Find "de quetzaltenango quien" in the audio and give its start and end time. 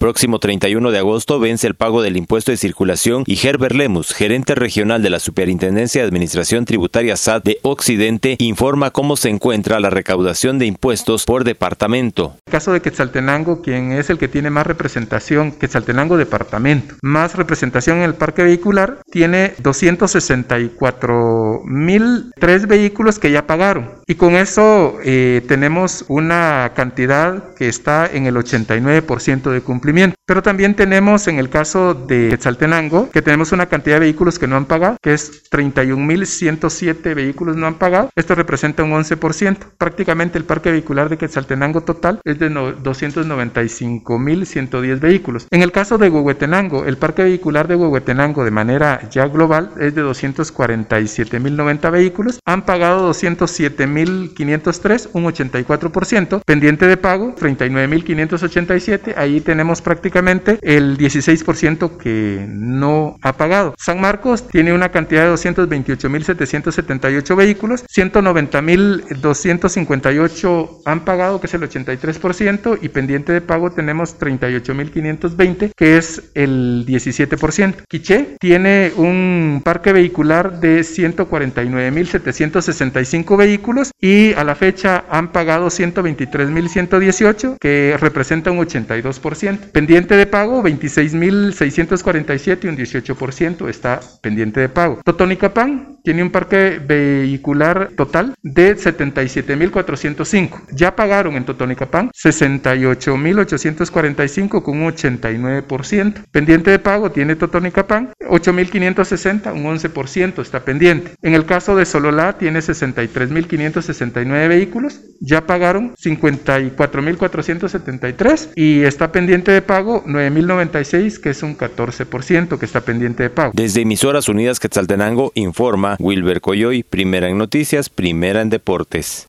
12.72-13.92